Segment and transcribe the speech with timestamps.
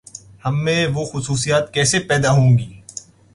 [0.45, 2.71] ہم میں وہ خصوصیات کیسے پیداہونگی؟